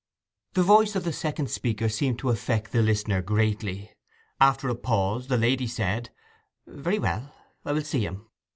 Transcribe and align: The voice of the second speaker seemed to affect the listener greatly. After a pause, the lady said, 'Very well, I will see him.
The 0.55 0.63
voice 0.63 0.95
of 0.95 1.03
the 1.03 1.13
second 1.13 1.51
speaker 1.51 1.87
seemed 1.87 2.17
to 2.17 2.31
affect 2.31 2.71
the 2.71 2.81
listener 2.81 3.21
greatly. 3.21 3.91
After 4.39 4.67
a 4.67 4.73
pause, 4.75 5.27
the 5.27 5.37
lady 5.37 5.67
said, 5.67 6.09
'Very 6.65 6.97
well, 6.97 7.31
I 7.65 7.71
will 7.73 7.83
see 7.83 8.05
him. 8.07 8.25